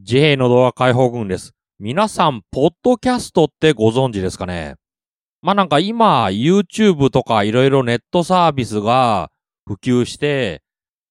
[0.00, 1.54] 自閉の動画解放軍です。
[1.80, 4.76] 皆さん、ポッドキャストってご存知ですかね？
[5.42, 9.30] まあなんか今、YouTube とかいろいろネットサービスが
[9.66, 10.62] 普及して、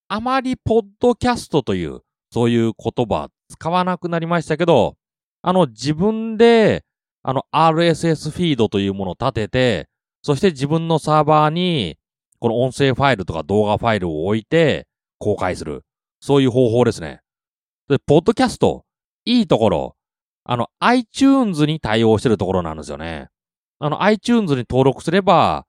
[0.07, 1.99] あまりポッドキャストという、
[2.31, 4.95] そういう言葉使わなくなりましたけど、
[5.41, 6.85] あの自分で、
[7.23, 9.89] あの RSS フィードというものを立てて、
[10.21, 11.97] そして自分のサーバーに、
[12.39, 14.88] この音声ファイルとか動画ファイルを置いて
[15.19, 15.83] 公開する。
[16.21, 17.19] そういう方法ですね。
[17.89, 18.83] で、ポッドキャスト、
[19.25, 19.95] いいところ、
[20.43, 23.29] あの iTunes に対応してるところなんですよね。
[23.79, 25.66] あの iTunes に登録すれば、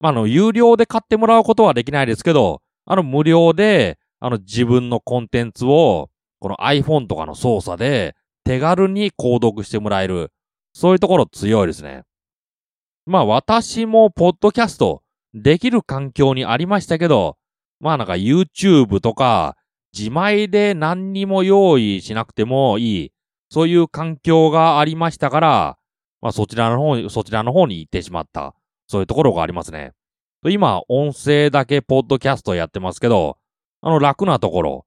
[0.00, 6.10] まあ、あの、有料で買ってもらうことはできないですけど、あの、無料で、あの、自分のコンテンツを、
[6.40, 10.32] この iPhone とかの操作で、手軽に購読してもらえる。
[10.72, 12.02] そういうところ強いですね。
[13.04, 15.02] まあ、私も、ポッドキャスト、
[15.34, 17.36] できる環境にありましたけど、
[17.78, 19.56] まあ、なんか YouTube とか、
[19.96, 23.12] 自前で何にも用意しなくてもいい、
[23.50, 25.78] そういう環境がありましたから、
[26.20, 28.54] まあ、そちらの方に、そちらの方に行ってしまった。
[28.86, 29.92] そういうところがありますね。
[30.48, 33.38] 今、音声だけポッドキャストやってますけど、
[33.82, 34.86] あの楽なところ、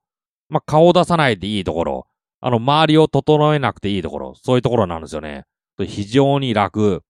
[0.50, 2.08] まあ、顔出さないでいいところ、
[2.42, 5.45] あの周りを整えなくていいところ、そういうところなんですよね。
[5.80, 7.04] 非常に楽。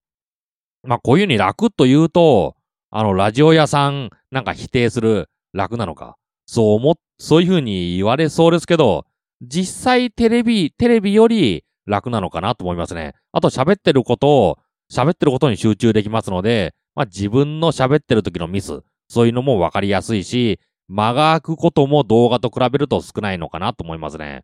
[0.84, 2.56] まあ、こういうふうに楽と言うと、
[2.90, 6.18] あの、ラジオ屋さんなんか否定する楽なのか。
[6.46, 9.06] そう思っ、そういうふうに言われそうですけど、
[9.42, 13.14] 実際テレビ、テレビより楽なのかなと思いますね。
[13.32, 14.58] あと喋ってることを、
[14.92, 24.44] 喋ってることに集中できますので、まあ、自分の喋ってる時のミス、そういうのもわかりやすいし、間が空くことも動画と比べると少ないのかなと思いますね。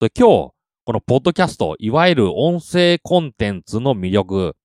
[0.00, 0.52] で今日、
[0.84, 4.56] このポッドキャスト、いわゆる音声コンテンツの魅力、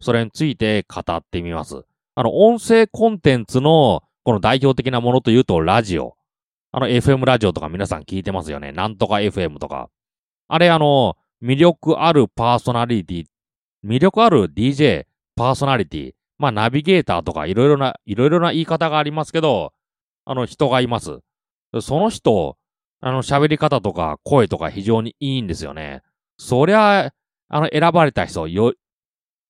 [0.00, 1.84] それについて語ってみます。
[2.14, 6.16] あの、音声コンテンツのこの代表的なものというと、ラジオ。
[6.74, 8.72] あの、FM ラジオとか皆さん聞いてますよね。
[8.72, 9.90] なんとか FM とか。
[10.48, 13.24] あれ、あの、魅力あるパーソナリティ、
[13.84, 15.04] 魅力ある DJ、
[15.36, 19.74] パーソナリティ、まあ、ナビゲーターとかいろいろな、いろいろな言い方がありますけど、
[20.24, 21.18] あの、人がいます。
[21.82, 22.56] その人、
[23.00, 26.00] あの、喋り方とか声とか非常にいいんですよね。
[26.38, 27.12] そりゃ、
[27.48, 28.72] あの、選ばれた人、よ、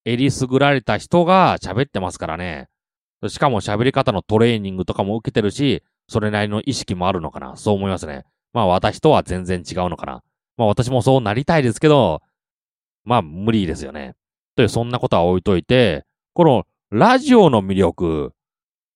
[0.05, 2.69] えりすぐられた人が喋ってますからね。
[3.29, 7.57] しかも喋り方のトレーニングとかも受けてるし、それなりの意識もあるのかな？
[7.57, 8.25] そう思いますね。
[8.53, 10.23] まあ私とは全然違うのかな？
[10.57, 12.21] まあ私もそうなりたいですけど、
[13.05, 14.15] まあ無理ですよね。
[14.57, 16.05] という、そんなことは置いといて、
[16.35, 18.35] このラジオの魅力、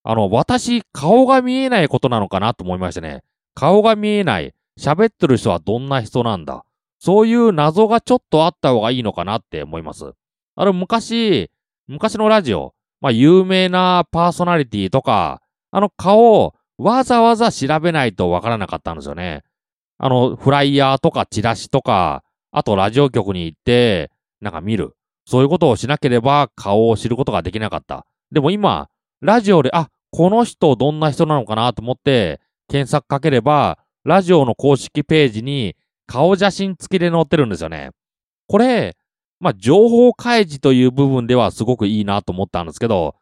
[0.02, 2.54] あの、私、顔が見えないことなのかな？
[2.54, 3.22] と思いましたね。
[3.54, 4.54] 顔が見えない。
[4.78, 6.64] 喋ってる人はどんな人なんだ？
[6.98, 9.38] そういう謎がちょっとあった方がいいのかな？
[9.38, 10.12] って思います。
[10.54, 11.50] あの、昔、
[11.86, 15.40] 昔のラジオ、まあ、有名なパーソナリティとか、
[15.70, 19.42] あの顔わざわざ調べないとわからなかったんですよね。
[19.98, 24.10] あの、フライヤーとかチラシとか、あとラジオ局に行って、
[24.40, 24.94] なんか見る。
[25.24, 28.06] そういうことをしなければ顔を知ることができなかった。
[28.30, 28.88] でも今、
[29.20, 35.76] ラジオで、あ、この人どんな人なのかなと思って検索かければ、ラジオの公式ページに
[36.06, 37.90] 顔写真付きで載ってるんですよね。
[38.46, 38.96] これ、
[39.40, 43.16] まあ、情報開示という部分ではすごくいいなと思ったんですけど、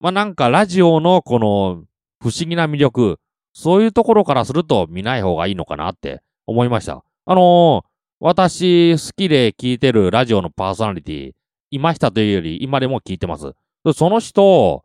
[0.00, 1.84] まあ、なんかラジオのこの
[2.20, 3.18] 不思議な魅力、
[3.52, 7.04] そういうところからすると見ない方がいいのかなって思いました。
[7.24, 7.88] あのー、
[8.20, 11.32] 私好きで聞いてるラジオのパーソナリティ、
[11.70, 13.52] いましたというより今でも聞いてます。
[13.94, 14.84] その人、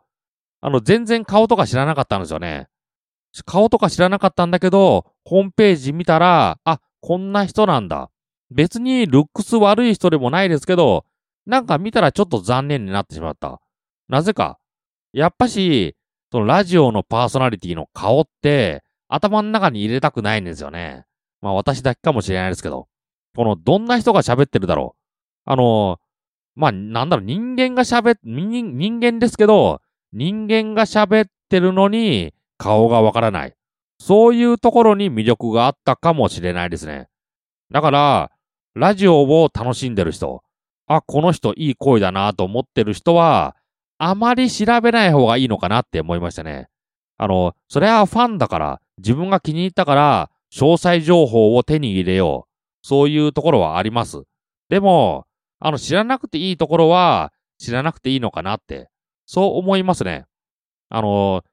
[0.61, 2.67] あの、全然顔とか知らなかったんですよね。
[3.45, 8.11] 顔とか知らなかったんだけど、ホームページ見たら、あ、こんな人なんだ。
[8.51, 11.05] 別にルックス悪い人でもないですけど、
[11.45, 13.59] なんか見たらちょっと残念になってしまった。
[14.07, 14.59] なぜか。
[15.11, 15.95] やっぱし、
[16.33, 21.05] そのラジオのパーソナリティの顔って頭の中に入れたくないんですよね。
[21.41, 22.87] まあ私だけかもしれないですけど。
[23.35, 25.51] このどんな人が喋ってるだろう。
[25.51, 25.99] あの、
[26.55, 29.79] まあなんだろう、人間が喋っ、人人間ですけど、
[30.11, 33.53] 人間が喋ってるのに顔がわからない。
[33.99, 37.09] そういうところに魅力があったかもしれないですね。
[37.69, 38.31] だから、
[38.73, 40.41] ラジオを楽しんでる人、
[40.87, 43.55] あ、この人いい声だなと思ってる人は、
[44.05, 46.67] あまり調べない方がいいのかなって思いましたね。
[47.17, 52.53] あの、それはファンだから、自分が気に入ったから、詳細情報を手に入れよう。
[52.85, 54.23] そういうところはあります。
[54.67, 55.25] でも、
[55.59, 58.89] あの、知らなくていいところは、知らなくていいのかなって、
[59.25, 60.25] そう思いますね。
[60.89, 61.43] あの、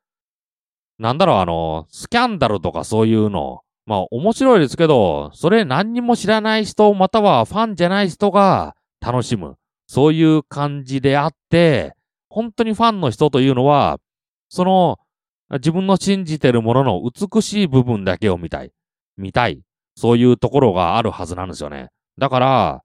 [0.98, 9.56] なんだろう、あの、スキャンダルとかそういうの、まあ面白いですけど、それ何にも知らない人、またはファンじゃない人が楽しむ。
[9.86, 11.94] そういう感じであって、
[12.30, 13.98] 本当にファンの人というのは、
[14.48, 14.98] その
[15.50, 18.72] 自分の信じてるものの美しい部分だけを見たい。
[19.16, 19.60] 見たい。
[19.96, 21.90] そういうところがあるはずなんですよね。
[22.18, 22.82] だから、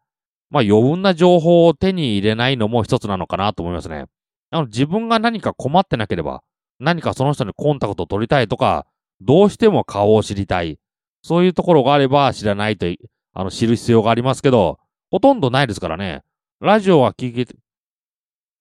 [0.49, 4.05] まあ余分な情報を手に入れないのも一つなのかなと思いますね。
[4.49, 6.43] あの自分が何か困ってなければ、
[6.79, 8.85] 何かその人にコンタクトを取りたいとか、
[9.21, 10.79] どうしても顔を知りたい。
[11.21, 12.85] そういうところがあれば知らないと、
[13.33, 14.79] あの、知る必要がありますけど、
[15.11, 16.23] ほとんどないですからね。
[16.59, 17.47] ラジオは聞け、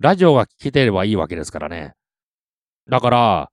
[0.01, 1.95] ラジオが聞けてればいいわけですからね。
[2.91, 3.51] だから、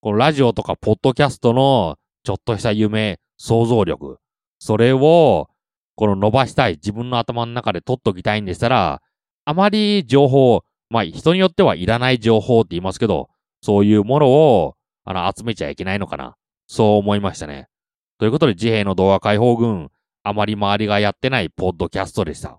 [0.00, 4.18] このラジオとかポッドキャストのちょっとした夢、想像力、
[4.58, 5.48] それを、
[5.96, 9.02] この伸ばしたい、自分の頭の中で取っときたいんでしたら、
[9.44, 13.28] あまり情報、まあ人によってはいらない情報って言いますけど、
[13.62, 14.74] そういうものを、
[15.04, 16.36] あの、集めちゃいけないのかな。
[16.66, 17.68] そう思いましたね。
[18.18, 19.90] ということで、自閉の動画解放軍、
[20.22, 22.58] あまり周りがやってないポッドキャストでした。